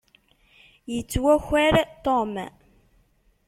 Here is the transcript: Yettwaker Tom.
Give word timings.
Yettwaker 0.93 1.75
Tom. 2.03 2.33